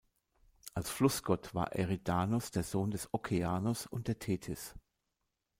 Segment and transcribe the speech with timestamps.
[0.73, 4.73] Als Flussgott war Eridanos der Sohn des Okeanos und der Tethys.